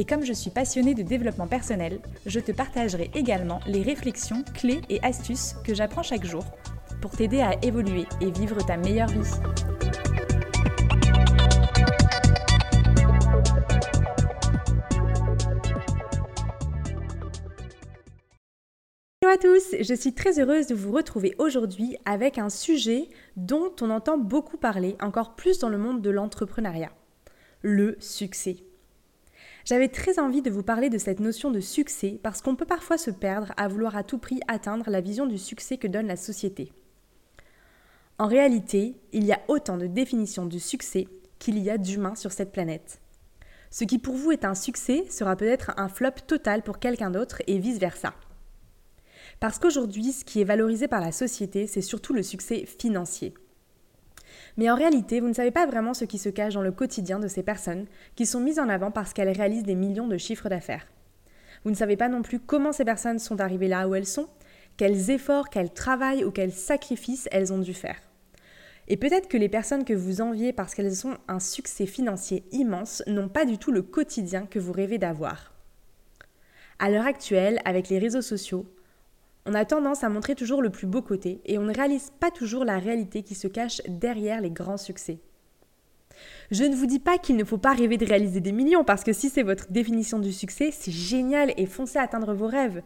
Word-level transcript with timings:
Et 0.00 0.04
comme 0.04 0.24
je 0.24 0.32
suis 0.32 0.50
passionnée 0.50 0.94
de 0.94 1.02
développement 1.02 1.48
personnel, 1.48 1.98
je 2.24 2.38
te 2.38 2.52
partagerai 2.52 3.10
également 3.14 3.58
les 3.66 3.82
réflexions, 3.82 4.44
clés 4.54 4.80
et 4.88 5.02
astuces 5.02 5.56
que 5.64 5.74
j'apprends 5.74 6.04
chaque 6.04 6.24
jour 6.24 6.44
pour 7.02 7.10
t'aider 7.10 7.40
à 7.40 7.60
évoluer 7.64 8.06
et 8.20 8.30
vivre 8.30 8.64
ta 8.64 8.76
meilleure 8.76 9.08
vie. 9.08 9.28
Hello 19.20 19.32
à 19.32 19.36
tous, 19.36 19.74
je 19.80 19.94
suis 19.94 20.14
très 20.14 20.38
heureuse 20.38 20.68
de 20.68 20.76
vous 20.76 20.92
retrouver 20.92 21.34
aujourd'hui 21.38 21.96
avec 22.04 22.38
un 22.38 22.50
sujet 22.50 23.08
dont 23.36 23.72
on 23.80 23.90
entend 23.90 24.16
beaucoup 24.16 24.58
parler, 24.58 24.94
encore 25.00 25.34
plus 25.34 25.58
dans 25.58 25.68
le 25.68 25.76
monde 25.76 26.02
de 26.02 26.10
l'entrepreneuriat, 26.10 26.92
le 27.62 27.96
succès. 27.98 28.67
J'avais 29.64 29.88
très 29.88 30.18
envie 30.18 30.42
de 30.42 30.50
vous 30.50 30.62
parler 30.62 30.88
de 30.88 30.98
cette 30.98 31.20
notion 31.20 31.50
de 31.50 31.60
succès 31.60 32.18
parce 32.22 32.40
qu'on 32.40 32.56
peut 32.56 32.64
parfois 32.64 32.98
se 32.98 33.10
perdre 33.10 33.52
à 33.56 33.68
vouloir 33.68 33.96
à 33.96 34.02
tout 34.02 34.18
prix 34.18 34.40
atteindre 34.48 34.90
la 34.90 35.00
vision 35.00 35.26
du 35.26 35.38
succès 35.38 35.76
que 35.76 35.86
donne 35.86 36.06
la 36.06 36.16
société. 36.16 36.72
En 38.18 38.26
réalité, 38.26 38.96
il 39.12 39.24
y 39.24 39.32
a 39.32 39.40
autant 39.48 39.76
de 39.76 39.86
définitions 39.86 40.46
du 40.46 40.58
succès 40.58 41.06
qu'il 41.38 41.58
y 41.58 41.70
a 41.70 41.78
d'humains 41.78 42.16
sur 42.16 42.32
cette 42.32 42.52
planète. 42.52 43.00
Ce 43.70 43.84
qui 43.84 43.98
pour 43.98 44.16
vous 44.16 44.32
est 44.32 44.44
un 44.44 44.54
succès 44.54 45.04
sera 45.10 45.36
peut-être 45.36 45.72
un 45.76 45.88
flop 45.88 46.12
total 46.26 46.62
pour 46.62 46.78
quelqu'un 46.78 47.10
d'autre 47.10 47.42
et 47.46 47.58
vice-versa. 47.58 48.14
Parce 49.40 49.58
qu'aujourd'hui, 49.58 50.12
ce 50.12 50.24
qui 50.24 50.40
est 50.40 50.44
valorisé 50.44 50.88
par 50.88 51.00
la 51.00 51.12
société, 51.12 51.66
c'est 51.66 51.82
surtout 51.82 52.12
le 52.12 52.22
succès 52.22 52.64
financier. 52.66 53.34
Mais 54.56 54.70
en 54.70 54.74
réalité, 54.74 55.20
vous 55.20 55.28
ne 55.28 55.34
savez 55.34 55.50
pas 55.50 55.66
vraiment 55.66 55.94
ce 55.94 56.04
qui 56.04 56.18
se 56.18 56.28
cache 56.28 56.54
dans 56.54 56.62
le 56.62 56.72
quotidien 56.72 57.18
de 57.18 57.28
ces 57.28 57.42
personnes 57.42 57.86
qui 58.16 58.26
sont 58.26 58.40
mises 58.40 58.58
en 58.58 58.68
avant 58.68 58.90
parce 58.90 59.12
qu'elles 59.12 59.36
réalisent 59.36 59.64
des 59.64 59.74
millions 59.74 60.08
de 60.08 60.18
chiffres 60.18 60.48
d'affaires. 60.48 60.86
Vous 61.64 61.70
ne 61.70 61.76
savez 61.76 61.96
pas 61.96 62.08
non 62.08 62.22
plus 62.22 62.38
comment 62.38 62.72
ces 62.72 62.84
personnes 62.84 63.18
sont 63.18 63.40
arrivées 63.40 63.68
là 63.68 63.88
où 63.88 63.94
elles 63.94 64.06
sont, 64.06 64.28
quels 64.76 65.10
efforts, 65.10 65.50
quels 65.50 65.72
travail 65.72 66.24
ou 66.24 66.30
quels 66.30 66.52
sacrifices 66.52 67.28
elles 67.32 67.52
ont 67.52 67.58
dû 67.58 67.74
faire. 67.74 68.00
Et 68.86 68.96
peut-être 68.96 69.28
que 69.28 69.36
les 69.36 69.50
personnes 69.50 69.84
que 69.84 69.92
vous 69.92 70.20
enviez 70.20 70.52
parce 70.52 70.74
qu'elles 70.74 71.06
ont 71.06 71.18
un 71.28 71.40
succès 71.40 71.84
financier 71.84 72.44
immense 72.52 73.02
n'ont 73.06 73.28
pas 73.28 73.44
du 73.44 73.58
tout 73.58 73.70
le 73.70 73.82
quotidien 73.82 74.46
que 74.46 74.58
vous 74.58 74.72
rêvez 74.72 74.98
d'avoir. 74.98 75.52
À 76.78 76.90
l'heure 76.90 77.06
actuelle, 77.06 77.60
avec 77.64 77.88
les 77.88 77.98
réseaux 77.98 78.22
sociaux, 78.22 78.66
on 79.48 79.54
a 79.54 79.64
tendance 79.64 80.04
à 80.04 80.10
montrer 80.10 80.34
toujours 80.34 80.60
le 80.60 80.68
plus 80.68 80.86
beau 80.86 81.00
côté 81.00 81.40
et 81.46 81.56
on 81.56 81.62
ne 81.62 81.74
réalise 81.74 82.12
pas 82.20 82.30
toujours 82.30 82.66
la 82.66 82.78
réalité 82.78 83.22
qui 83.22 83.34
se 83.34 83.48
cache 83.48 83.80
derrière 83.88 84.42
les 84.42 84.50
grands 84.50 84.76
succès. 84.76 85.20
Je 86.50 86.64
ne 86.64 86.76
vous 86.76 86.84
dis 86.84 86.98
pas 86.98 87.16
qu'il 87.16 87.36
ne 87.36 87.44
faut 87.44 87.56
pas 87.56 87.72
rêver 87.72 87.96
de 87.96 88.04
réaliser 88.04 88.40
des 88.40 88.52
millions 88.52 88.84
parce 88.84 89.04
que 89.04 89.14
si 89.14 89.30
c'est 89.30 89.42
votre 89.42 89.72
définition 89.72 90.18
du 90.18 90.34
succès, 90.34 90.70
c'est 90.70 90.92
génial 90.92 91.54
et 91.56 91.64
foncez 91.64 91.98
atteindre 91.98 92.34
vos 92.34 92.46
rêves. 92.46 92.82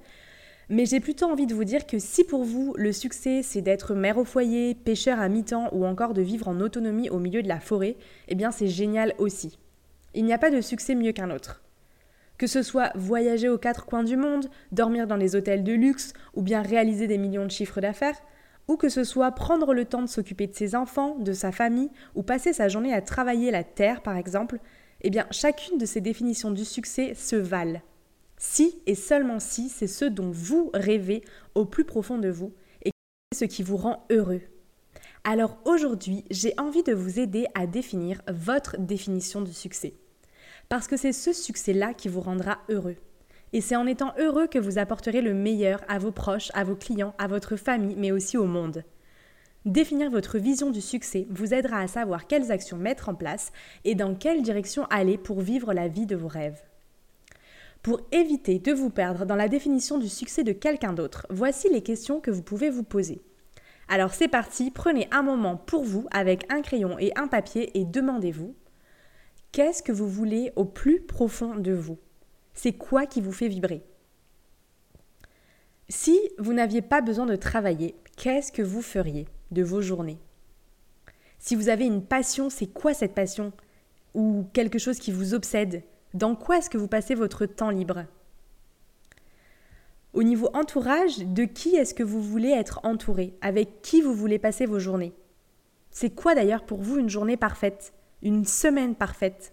Mais 0.68 0.86
j'ai 0.86 1.00
plutôt 1.00 1.26
envie 1.26 1.48
de 1.48 1.54
vous 1.54 1.64
dire 1.64 1.84
que 1.84 1.98
si 1.98 2.22
pour 2.22 2.44
vous 2.44 2.74
le 2.76 2.92
succès 2.92 3.42
c'est 3.42 3.60
d'être 3.60 3.94
mère 3.96 4.18
au 4.18 4.24
foyer, 4.24 4.76
pêcheur 4.76 5.20
à 5.20 5.28
mi-temps 5.28 5.68
ou 5.72 5.84
encore 5.84 6.14
de 6.14 6.22
vivre 6.22 6.46
en 6.46 6.60
autonomie 6.60 7.10
au 7.10 7.18
milieu 7.18 7.42
de 7.42 7.48
la 7.48 7.58
forêt, 7.58 7.96
eh 8.28 8.36
bien 8.36 8.52
c'est 8.52 8.68
génial 8.68 9.14
aussi. 9.18 9.58
Il 10.14 10.24
n'y 10.24 10.32
a 10.32 10.38
pas 10.38 10.50
de 10.50 10.60
succès 10.60 10.94
mieux 10.94 11.12
qu'un 11.12 11.30
autre. 11.30 11.60
Que 12.42 12.48
ce 12.48 12.64
soit 12.64 12.90
voyager 12.96 13.48
aux 13.48 13.56
quatre 13.56 13.86
coins 13.86 14.02
du 14.02 14.16
monde, 14.16 14.46
dormir 14.72 15.06
dans 15.06 15.16
des 15.16 15.36
hôtels 15.36 15.62
de 15.62 15.74
luxe 15.74 16.12
ou 16.34 16.42
bien 16.42 16.60
réaliser 16.60 17.06
des 17.06 17.16
millions 17.16 17.46
de 17.46 17.52
chiffres 17.52 17.80
d'affaires, 17.80 18.20
ou 18.66 18.76
que 18.76 18.88
ce 18.88 19.04
soit 19.04 19.30
prendre 19.30 19.72
le 19.72 19.84
temps 19.84 20.02
de 20.02 20.08
s'occuper 20.08 20.48
de 20.48 20.56
ses 20.56 20.74
enfants, 20.74 21.16
de 21.20 21.32
sa 21.34 21.52
famille, 21.52 21.92
ou 22.16 22.24
passer 22.24 22.52
sa 22.52 22.66
journée 22.66 22.92
à 22.92 23.00
travailler 23.00 23.52
la 23.52 23.62
terre 23.62 24.02
par 24.02 24.16
exemple, 24.16 24.58
eh 25.02 25.10
bien 25.10 25.24
chacune 25.30 25.78
de 25.78 25.86
ces 25.86 26.00
définitions 26.00 26.50
du 26.50 26.64
succès 26.64 27.14
se 27.14 27.36
valent. 27.36 27.80
Si 28.38 28.82
et 28.86 28.96
seulement 28.96 29.38
si 29.38 29.68
c'est 29.68 29.86
ce 29.86 30.04
dont 30.04 30.32
vous 30.32 30.72
rêvez 30.74 31.22
au 31.54 31.64
plus 31.64 31.84
profond 31.84 32.18
de 32.18 32.28
vous 32.28 32.52
et 32.84 32.90
ce 33.32 33.44
qui 33.44 33.62
vous 33.62 33.76
rend 33.76 34.04
heureux. 34.10 34.40
Alors 35.22 35.58
aujourd'hui, 35.64 36.24
j'ai 36.28 36.54
envie 36.58 36.82
de 36.82 36.92
vous 36.92 37.20
aider 37.20 37.46
à 37.54 37.68
définir 37.68 38.20
votre 38.26 38.80
définition 38.80 39.42
du 39.42 39.52
succès. 39.52 39.94
Parce 40.72 40.86
que 40.86 40.96
c'est 40.96 41.12
ce 41.12 41.34
succès-là 41.34 41.92
qui 41.92 42.08
vous 42.08 42.22
rendra 42.22 42.56
heureux. 42.70 42.96
Et 43.52 43.60
c'est 43.60 43.76
en 43.76 43.86
étant 43.86 44.14
heureux 44.18 44.46
que 44.46 44.58
vous 44.58 44.78
apporterez 44.78 45.20
le 45.20 45.34
meilleur 45.34 45.82
à 45.86 45.98
vos 45.98 46.12
proches, 46.12 46.50
à 46.54 46.64
vos 46.64 46.76
clients, 46.76 47.14
à 47.18 47.26
votre 47.26 47.56
famille, 47.56 47.94
mais 47.98 48.10
aussi 48.10 48.38
au 48.38 48.46
monde. 48.46 48.82
Définir 49.66 50.10
votre 50.10 50.38
vision 50.38 50.70
du 50.70 50.80
succès 50.80 51.26
vous 51.28 51.52
aidera 51.52 51.80
à 51.80 51.88
savoir 51.88 52.26
quelles 52.26 52.50
actions 52.50 52.78
mettre 52.78 53.10
en 53.10 53.14
place 53.14 53.52
et 53.84 53.94
dans 53.94 54.14
quelle 54.14 54.40
direction 54.40 54.86
aller 54.86 55.18
pour 55.18 55.42
vivre 55.42 55.74
la 55.74 55.88
vie 55.88 56.06
de 56.06 56.16
vos 56.16 56.26
rêves. 56.26 56.62
Pour 57.82 58.00
éviter 58.10 58.58
de 58.58 58.72
vous 58.72 58.88
perdre 58.88 59.26
dans 59.26 59.36
la 59.36 59.50
définition 59.50 59.98
du 59.98 60.08
succès 60.08 60.42
de 60.42 60.52
quelqu'un 60.52 60.94
d'autre, 60.94 61.26
voici 61.28 61.68
les 61.68 61.82
questions 61.82 62.18
que 62.18 62.30
vous 62.30 62.42
pouvez 62.42 62.70
vous 62.70 62.82
poser. 62.82 63.20
Alors 63.88 64.14
c'est 64.14 64.26
parti, 64.26 64.70
prenez 64.70 65.06
un 65.10 65.22
moment 65.22 65.58
pour 65.58 65.84
vous 65.84 66.06
avec 66.12 66.50
un 66.50 66.62
crayon 66.62 66.98
et 66.98 67.12
un 67.14 67.28
papier 67.28 67.78
et 67.78 67.84
demandez-vous 67.84 68.54
Qu'est-ce 69.52 69.82
que 69.82 69.92
vous 69.92 70.08
voulez 70.08 70.50
au 70.56 70.64
plus 70.64 71.02
profond 71.02 71.56
de 71.56 71.72
vous? 71.72 71.98
C'est 72.54 72.72
quoi 72.72 73.04
qui 73.04 73.20
vous 73.20 73.32
fait 73.32 73.48
vibrer? 73.48 73.82
Si 75.90 76.18
vous 76.38 76.54
n'aviez 76.54 76.80
pas 76.80 77.02
besoin 77.02 77.26
de 77.26 77.36
travailler, 77.36 77.94
qu'est-ce 78.16 78.50
que 78.50 78.62
vous 78.62 78.80
feriez 78.80 79.28
de 79.50 79.62
vos 79.62 79.82
journées? 79.82 80.18
Si 81.38 81.54
vous 81.54 81.68
avez 81.68 81.84
une 81.84 82.02
passion, 82.02 82.48
c'est 82.48 82.66
quoi 82.66 82.94
cette 82.94 83.14
passion? 83.14 83.52
Ou 84.14 84.46
quelque 84.54 84.78
chose 84.78 84.98
qui 84.98 85.12
vous 85.12 85.34
obsède? 85.34 85.82
Dans 86.14 86.34
quoi 86.34 86.56
est-ce 86.56 86.70
que 86.70 86.78
vous 86.78 86.88
passez 86.88 87.14
votre 87.14 87.44
temps 87.44 87.68
libre? 87.68 88.06
Au 90.14 90.22
niveau 90.22 90.48
entourage, 90.54 91.18
de 91.18 91.44
qui 91.44 91.76
est-ce 91.76 91.92
que 91.92 92.02
vous 92.02 92.22
voulez 92.22 92.52
être 92.52 92.80
entouré? 92.84 93.34
Avec 93.42 93.82
qui 93.82 94.00
vous 94.00 94.14
voulez 94.14 94.38
passer 94.38 94.64
vos 94.64 94.78
journées? 94.78 95.12
C'est 95.90 96.14
quoi 96.14 96.34
d'ailleurs 96.34 96.64
pour 96.64 96.80
vous 96.80 96.96
une 96.96 97.10
journée 97.10 97.36
parfaite? 97.36 97.92
Une 98.22 98.44
semaine 98.44 98.94
parfaite. 98.94 99.52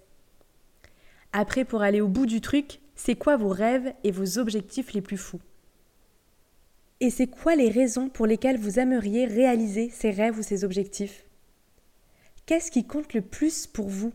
Après, 1.34 1.66
pour 1.66 1.82
aller 1.82 2.02
au 2.02 2.08
bout 2.08 2.26
du 2.26 2.42
truc, 2.42 2.80
c'est 2.96 3.16
quoi 3.16 3.38
vos 3.38 3.50
rêves 3.50 3.94
et 4.04 4.12
vos 4.12 4.38
objectifs 4.38 4.94
les 4.94 5.02
plus 5.02 5.18
fous? 5.18 5.42
Et 7.00 7.10
c'est 7.10 7.28
quoi 7.28 7.56
les 7.56 7.70
raisons 7.70 8.10
pour 8.10 8.28
lesquelles 8.28 8.60
vous 8.60 8.78
aimeriez 8.80 9.26
réaliser 9.26 9.90
ces 9.90 10.12
rêves 10.12 10.38
ou 10.38 10.44
ces 10.44 10.64
objectifs? 10.64 11.26
Qu'est-ce 12.46 12.72
qui 12.72 12.86
compte 12.86 13.14
le 13.14 13.22
plus 13.22 13.68
pour 13.68 13.88
vous? 13.88 14.12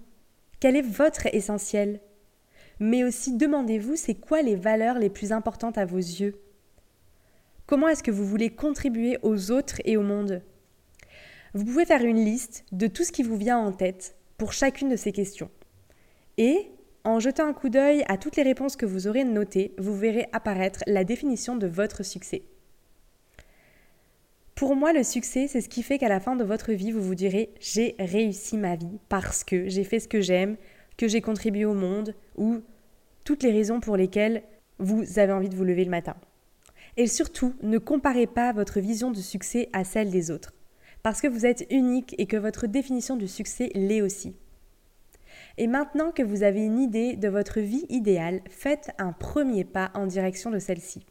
Quel 0.61 0.77
est 0.77 0.83
votre 0.83 1.27
essentiel? 1.35 2.01
Mais 2.81 3.05
aussi 3.05 3.37
demandez-vous 3.37 3.97
c'est 3.97 4.17
quoi 4.17 4.43
les 4.43 4.57
valeurs 4.57 4.99
les 4.99 5.11
plus 5.11 5.33
importantes 5.33 5.79
à 5.79 5.85
vos 5.85 5.97
yeux? 5.97 6.39
Comment 7.67 7.89
est-ce 7.89 8.03
que 8.03 8.11
vous 8.11 8.27
voulez 8.27 8.51
contribuer 8.51 9.19
aux 9.23 9.51
autres 9.51 9.81
et 9.85 9.97
au 9.97 10.03
monde? 10.03 10.43
Vous 11.55 11.65
pouvez 11.65 11.87
faire 11.87 12.05
une 12.05 12.25
liste 12.25 12.65
de 12.73 12.87
tout 12.87 13.05
ce 13.05 13.13
qui 13.13 13.23
vous 13.23 13.37
vient 13.37 13.59
en 13.59 13.73
tête 13.73 14.17
pour 14.37 14.53
chacune 14.53 14.89
de 14.89 14.97
ces 14.97 15.13
questions. 15.13 15.51
Et 16.39 16.71
en 17.05 17.21
jetant 17.21 17.47
un 17.47 17.53
coup 17.53 17.69
d'œil 17.69 18.05
à 18.09 18.17
toutes 18.17 18.37
les 18.37 18.43
réponses 18.43 18.77
que 18.77 18.87
vous 18.87 19.07
aurez 19.07 19.25
notées, 19.25 19.75
vous 19.79 19.97
verrez 19.97 20.27
apparaître 20.33 20.83
la 20.87 21.05
définition 21.05 21.57
de 21.57 21.67
votre 21.67 22.03
succès. 22.03 22.43
Pour 24.55 24.77
moi, 24.77 24.93
le 24.93 25.03
succès, 25.03 25.49
c'est 25.49 25.61
ce 25.61 25.69
qui 25.69 25.83
fait 25.83 25.99
qu'à 25.99 26.09
la 26.09 26.21
fin 26.21 26.37
de 26.37 26.45
votre 26.45 26.73
vie, 26.73 26.93
vous 26.93 27.03
vous 27.03 27.15
direz 27.15 27.51
j'ai 27.61 27.97
réussi 27.99 28.57
ma 28.57 28.77
vie 28.77 28.99
parce 29.09 29.45
que 29.45 29.69
j'ai 29.69 29.85
fait 29.85 30.01
ce 30.01 30.09
que 30.09 30.21
j'aime, 30.21 30.57
que 30.97 31.09
j'ai 31.09 31.21
contribué 31.21 31.65
au 31.65 31.75
monde 31.75 32.15
ou 32.37 32.61
toutes 33.25 33.43
les 33.43 33.51
raisons 33.51 33.81
pour 33.81 33.97
lesquelles 33.97 34.43
vous 34.79 35.19
avez 35.19 35.33
envie 35.33 35.49
de 35.49 35.57
vous 35.57 35.65
lever 35.65 35.85
le 35.85 35.91
matin. 35.91 36.15
Et 36.97 37.07
surtout, 37.07 37.55
ne 37.63 37.79
comparez 37.79 38.27
pas 38.27 38.53
votre 38.53 38.79
vision 38.81 39.11
du 39.11 39.23
succès 39.23 39.69
à 39.73 39.85
celle 39.85 40.11
des 40.11 40.31
autres 40.31 40.55
parce 41.05 41.21
que 41.21 41.29
vous 41.29 41.45
êtes 41.45 41.67
unique 41.71 42.15
et 42.17 42.25
que 42.25 42.39
votre 42.39 42.67
définition 42.67 43.17
du 43.17 43.29
succès 43.29 43.71
l'est 43.75 44.01
aussi. 44.01 44.35
Et 45.59 45.67
maintenant 45.67 46.11
que 46.11 46.23
vous 46.23 46.43
avez 46.43 46.65
une 46.65 46.81
idée 46.81 47.15
de 47.15 47.29
votre 47.29 47.61
vie 47.61 47.85
idéale, 47.91 48.41
faites 48.49 48.91
un 48.97 49.13
premier 49.13 49.65
pas 49.65 49.91
en 49.93 50.07
direction 50.07 50.51
de 50.51 50.59
celle-ci. 50.59 51.05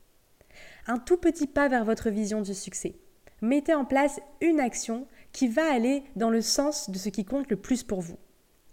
Un 0.87 0.97
tout 0.97 1.17
petit 1.17 1.45
pas 1.45 1.67
vers 1.67 1.85
votre 1.85 2.09
vision 2.09 2.41
du 2.41 2.55
succès. 2.55 2.95
Mettez 3.41 3.75
en 3.75 3.85
place 3.85 4.19
une 4.41 4.59
action 4.59 5.05
qui 5.31 5.47
va 5.47 5.71
aller 5.71 6.03
dans 6.15 6.31
le 6.31 6.41
sens 6.41 6.89
de 6.89 6.97
ce 6.97 7.09
qui 7.09 7.23
compte 7.23 7.51
le 7.51 7.57
plus 7.57 7.83
pour 7.83 8.01
vous. 8.01 8.17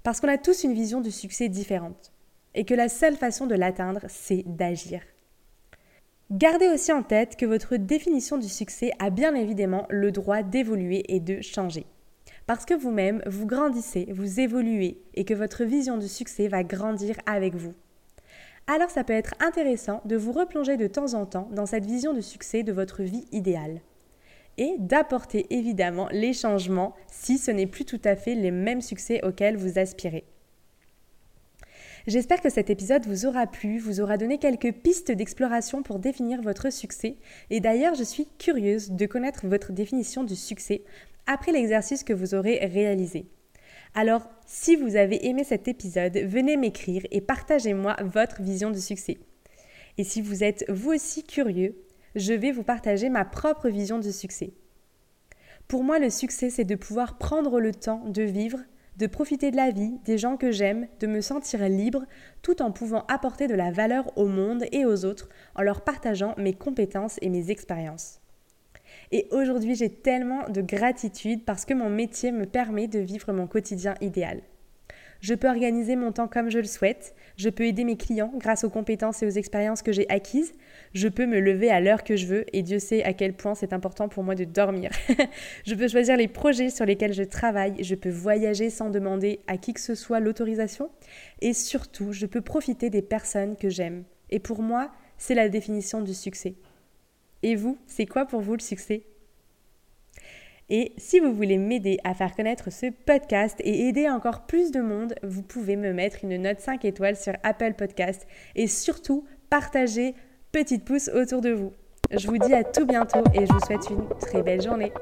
Parce 0.03 0.21
qu'on 0.21 0.29
a 0.29 0.39
tous 0.39 0.65
une 0.65 0.73
vision 0.73 1.03
du 1.03 1.11
succès 1.11 1.51
différente. 1.51 2.15
Et 2.55 2.65
que 2.65 2.75
la 2.75 2.89
seule 2.89 3.17
façon 3.17 3.47
de 3.47 3.55
l'atteindre, 3.55 4.01
c'est 4.09 4.43
d'agir. 4.47 5.03
Gardez 6.31 6.69
aussi 6.69 6.93
en 6.93 7.03
tête 7.03 7.35
que 7.35 7.45
votre 7.45 7.77
définition 7.77 8.39
du 8.39 8.49
succès 8.49 8.93
a 9.01 9.11
bien 9.11 9.35
évidemment 9.35 9.87
le 9.91 10.13
droit 10.13 10.45
d'évoluer 10.45 11.03
et 11.09 11.19
de 11.19 11.41
changer. 11.41 11.87
Parce 12.47 12.65
que 12.65 12.75
vous-même, 12.75 13.21
vous 13.27 13.47
grandissez, 13.47 14.07
vous 14.13 14.39
évoluez 14.39 15.03
et 15.15 15.25
que 15.25 15.35
votre 15.35 15.65
vision 15.65 15.99
du 15.99 16.07
succès 16.07 16.47
va 16.47 16.63
grandir 16.63 17.17
avec 17.27 17.57
vous. 17.57 17.75
Alors 18.69 18.91
ça 18.91 19.03
peut 19.03 19.13
être 19.13 19.35
intéressant 19.41 20.03
de 20.05 20.15
vous 20.17 20.31
replonger 20.31 20.77
de 20.77 20.87
temps 20.87 21.15
en 21.15 21.27
temps 21.27 21.49
dans 21.51 21.67
cette 21.67 21.87
vision 21.87 22.15
du 22.15 22.23
succès 22.23 22.63
de 22.63 22.73
votre 22.73 23.03
vie 23.03 23.27
idéale. 23.33 23.81
Et 24.57 24.77
d'apporter 24.79 25.49
évidemment 25.51 26.09
les 26.13 26.33
changements 26.33 26.95
si 27.09 27.39
ce 27.39 27.51
n'est 27.51 27.67
plus 27.67 27.85
tout 27.85 28.01
à 28.05 28.15
fait 28.15 28.37
les 28.37 28.53
mêmes 28.53 28.83
succès 28.83 29.21
auxquels 29.25 29.57
vous 29.57 29.81
aspirez. 29.81 30.25
J'espère 32.11 32.41
que 32.41 32.51
cet 32.51 32.71
épisode 32.71 33.07
vous 33.07 33.25
aura 33.25 33.47
plu, 33.47 33.79
vous 33.79 34.01
aura 34.01 34.17
donné 34.17 34.39
quelques 34.39 34.73
pistes 34.73 35.13
d'exploration 35.13 35.85
pour 35.85 36.01
définir 36.01 36.43
votre 36.43 36.73
succès. 36.73 37.19
Et 37.51 37.61
d'ailleurs, 37.61 37.95
je 37.95 38.03
suis 38.03 38.27
curieuse 38.37 38.91
de 38.91 39.07
connaître 39.07 39.47
votre 39.47 39.71
définition 39.71 40.25
du 40.25 40.35
succès 40.35 40.83
après 41.29 41.53
l'exercice 41.53 42.03
que 42.03 42.13
vous 42.13 42.35
aurez 42.35 42.67
réalisé. 42.67 43.27
Alors, 43.95 44.29
si 44.45 44.75
vous 44.75 44.97
avez 44.97 45.25
aimé 45.29 45.45
cet 45.45 45.69
épisode, 45.69 46.19
venez 46.19 46.57
m'écrire 46.57 47.07
et 47.13 47.21
partagez-moi 47.21 47.95
votre 48.03 48.43
vision 48.43 48.73
du 48.73 48.81
succès. 48.81 49.19
Et 49.97 50.03
si 50.03 50.21
vous 50.21 50.43
êtes 50.43 50.65
vous 50.69 50.91
aussi 50.91 51.23
curieux, 51.23 51.77
je 52.17 52.33
vais 52.33 52.51
vous 52.51 52.65
partager 52.65 53.09
ma 53.09 53.25
propre 53.25 53.69
vision 53.69 54.01
du 54.01 54.11
succès. 54.11 54.51
Pour 55.69 55.85
moi, 55.85 56.01
le 56.01 56.11
succès, 56.11 56.51
c'est 56.51 56.65
de 56.65 56.75
pouvoir 56.75 57.19
prendre 57.19 57.61
le 57.61 57.73
temps 57.73 58.03
de 58.09 58.23
vivre 58.23 58.59
de 59.01 59.07
profiter 59.07 59.51
de 59.51 59.57
la 59.57 59.71
vie, 59.71 59.99
des 60.05 60.19
gens 60.19 60.37
que 60.37 60.53
j'aime, 60.53 60.87
de 61.01 61.07
me 61.07 61.23
sentir 61.23 61.67
libre, 61.69 62.05
tout 62.43 62.61
en 62.61 62.71
pouvant 62.71 63.07
apporter 63.09 63.47
de 63.47 63.55
la 63.55 63.71
valeur 63.71 64.17
au 64.19 64.27
monde 64.27 64.65
et 64.73 64.85
aux 64.85 65.07
autres 65.07 65.31
en 65.55 65.63
leur 65.63 65.81
partageant 65.81 66.35
mes 66.37 66.53
compétences 66.53 67.17
et 67.23 67.31
mes 67.31 67.51
expériences. 67.51 68.21
Et 69.11 69.27
aujourd'hui, 69.31 69.75
j'ai 69.75 69.89
tellement 69.89 70.49
de 70.51 70.61
gratitude 70.61 71.47
parce 71.47 71.65
que 71.65 71.73
mon 71.73 71.89
métier 71.89 72.31
me 72.31 72.45
permet 72.45 72.89
de 72.89 72.99
vivre 72.99 73.33
mon 73.33 73.47
quotidien 73.47 73.95
idéal. 74.03 74.43
Je 75.21 75.35
peux 75.35 75.49
organiser 75.49 75.97
mon 75.97 76.13
temps 76.13 76.29
comme 76.29 76.51
je 76.51 76.59
le 76.59 76.65
souhaite. 76.65 77.15
Je 77.37 77.51
peux 77.51 77.65
aider 77.65 77.85
mes 77.85 77.97
clients 77.97 78.33
grâce 78.37 78.65
aux 78.65 78.71
compétences 78.71 79.23
et 79.23 79.27
aux 79.27 79.31
expériences 79.31 79.83
que 79.83 79.93
j'ai 79.93 80.09
acquises. 80.09 80.53
Je 80.95 81.09
peux 81.09 81.27
me 81.27 81.41
lever 81.41 81.71
à 81.71 81.81
l'heure 81.81 82.05
que 82.05 82.17
je 82.17 82.27
veux 82.27 82.45
et 82.57 82.63
Dieu 82.63 82.79
sait 82.79 83.03
à 83.05 83.13
quel 83.13 83.35
point 83.35 83.55
c'est 83.55 83.73
important 83.73 84.09
pour 84.09 84.25
moi 84.25 84.35
de 84.35 84.45
dormir. 84.45 84.91
je 85.67 85.75
peux 85.75 85.89
choisir 85.89 86.17
les 86.17 86.29
projets 86.29 86.71
sur 86.71 86.87
lesquels 86.87 87.13
je 87.13 87.23
travaille. 87.23 87.83
Je 87.83 87.95
peux 87.95 88.11
voyager 88.11 88.71
sans 88.71 88.91
demander 88.91 89.41
à 89.47 89.59
qui 89.59 89.75
que 89.75 89.81
ce 89.81 89.95
soit 89.95 90.21
l'autorisation. 90.21 90.91
Et 91.41 91.53
surtout, 91.53 92.13
je 92.13 92.27
peux 92.27 92.41
profiter 92.41 92.89
des 92.89 93.03
personnes 93.03 93.57
que 93.57 93.69
j'aime. 93.69 94.05
Et 94.31 94.39
pour 94.39 94.63
moi, 94.63 94.91
c'est 95.19 95.35
la 95.35 95.49
définition 95.49 96.01
du 96.01 96.15
succès. 96.15 96.55
Et 97.43 97.57
vous, 97.57 97.79
c'est 97.87 98.07
quoi 98.07 98.27
pour 98.27 98.41
vous 98.41 98.55
le 98.55 98.61
succès? 98.61 99.05
Et 100.71 100.93
si 100.97 101.19
vous 101.19 101.35
voulez 101.35 101.59
m'aider 101.59 101.99
à 102.05 102.15
faire 102.15 102.35
connaître 102.35 102.71
ce 102.71 102.87
podcast 103.05 103.61
et 103.65 103.89
aider 103.89 104.09
encore 104.09 104.47
plus 104.47 104.71
de 104.71 104.81
monde, 104.81 105.15
vous 105.25 105.43
pouvez 105.43 105.75
me 105.75 105.93
mettre 105.93 106.19
une 106.23 106.41
note 106.41 106.61
5 106.61 106.85
étoiles 106.85 107.17
sur 107.17 107.35
Apple 107.43 107.75
Podcast 107.75 108.27
et 108.55 108.69
surtout 108.69 109.25
partager 109.51 110.15
petite 110.53 110.85
pouce 110.85 111.11
autour 111.13 111.41
de 111.41 111.51
vous. 111.51 111.73
Je 112.13 112.27
vous 112.29 112.39
dis 112.39 112.55
à 112.55 112.63
tout 112.63 112.87
bientôt 112.87 113.25
et 113.35 113.47
je 113.47 113.53
vous 113.53 113.61
souhaite 113.61 113.91
une 113.91 114.09
très 114.21 114.43
belle 114.43 114.63
journée. 114.63 114.93